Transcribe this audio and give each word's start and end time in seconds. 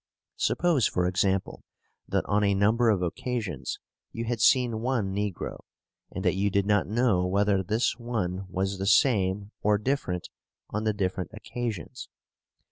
Suppose, 0.37 0.87
for 0.87 1.05
example, 1.05 1.63
that 2.07 2.25
on 2.25 2.43
a 2.43 2.55
number 2.55 2.89
of 2.89 3.03
occasions 3.03 3.77
you 4.11 4.25
had 4.25 4.41
seen 4.41 4.79
one 4.81 5.13
negro, 5.13 5.59
and 6.11 6.25
that 6.25 6.33
you 6.33 6.49
did 6.49 6.65
not 6.65 6.87
know 6.87 7.27
whether 7.27 7.61
this 7.61 7.99
one 7.99 8.47
was 8.49 8.79
the 8.79 8.87
same 8.87 9.51
or 9.61 9.77
different 9.77 10.27
on 10.71 10.85
the 10.85 10.93
different 10.93 11.29
occasions. 11.33 12.09